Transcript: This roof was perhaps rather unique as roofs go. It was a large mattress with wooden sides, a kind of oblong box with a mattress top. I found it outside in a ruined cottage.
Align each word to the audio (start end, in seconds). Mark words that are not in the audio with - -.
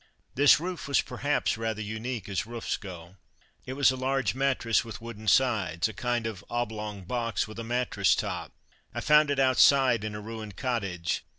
This 0.33 0.59
roof 0.59 0.87
was 0.87 0.99
perhaps 0.99 1.59
rather 1.59 1.79
unique 1.83 2.27
as 2.27 2.47
roofs 2.47 2.75
go. 2.75 3.17
It 3.67 3.73
was 3.73 3.91
a 3.91 3.95
large 3.95 4.33
mattress 4.33 4.83
with 4.83 4.99
wooden 4.99 5.27
sides, 5.27 5.87
a 5.87 5.93
kind 5.93 6.25
of 6.25 6.43
oblong 6.49 7.03
box 7.03 7.47
with 7.47 7.59
a 7.59 7.63
mattress 7.63 8.15
top. 8.15 8.51
I 8.95 9.01
found 9.01 9.29
it 9.29 9.37
outside 9.37 10.03
in 10.03 10.15
a 10.15 10.19
ruined 10.19 10.55
cottage. 10.55 11.23